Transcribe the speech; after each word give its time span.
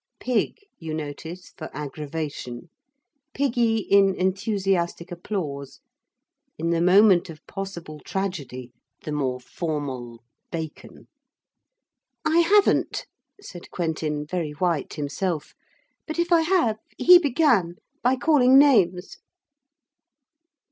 Pig, 0.19 0.65
you 0.79 0.95
notice, 0.95 1.51
for 1.57 1.69
aggravation 1.77 2.71
Piggy 3.35 3.77
in 3.81 4.15
enthusiastic 4.15 5.11
applause. 5.11 5.79
In 6.57 6.71
the 6.71 6.81
moment 6.81 7.29
of 7.29 7.45
possible 7.45 7.99
tragedy 7.99 8.73
the 9.03 9.11
more 9.11 9.39
formal 9.39 10.23
Bacon. 10.51 11.07
'I 12.25 12.39
haven't,' 12.39 13.05
said 13.39 13.69
Quentin, 13.69 14.25
very 14.25 14.53
white 14.53 14.95
himself, 14.95 15.53
'but 16.07 16.17
if 16.17 16.31
I 16.31 16.41
have 16.41 16.79
he 16.97 17.19
began 17.19 17.75
by 18.01 18.15
calling 18.15 18.57
names.' 18.57 19.17